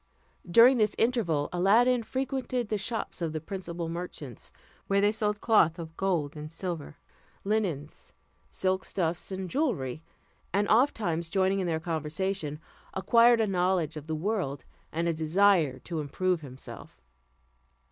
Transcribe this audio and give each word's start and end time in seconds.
During 0.49 0.79
this 0.79 0.95
interval, 0.97 1.47
Aladdin 1.53 2.01
frequented 2.01 2.69
the 2.69 2.79
shops 2.79 3.21
of 3.21 3.33
the 3.33 3.39
principal 3.39 3.87
merchants, 3.87 4.51
where 4.87 4.99
they 4.99 5.11
sold 5.11 5.41
cloth 5.41 5.77
of 5.77 5.95
gold 5.95 6.35
and 6.35 6.51
silver, 6.51 6.97
linens, 7.43 8.11
silk 8.49 8.83
stuffs, 8.83 9.31
and 9.31 9.47
jewellery, 9.47 10.01
and, 10.51 10.67
oftentimes 10.69 11.29
joining 11.29 11.59
in 11.59 11.67
their 11.67 11.79
conversation, 11.79 12.59
acquired 12.95 13.39
a 13.41 13.45
knowledge 13.45 13.95
of 13.95 14.07
the 14.07 14.15
world, 14.15 14.65
and 14.91 15.07
a 15.07 15.13
desire 15.13 15.77
to 15.77 15.99
improve 15.99 16.41
himself. 16.41 16.99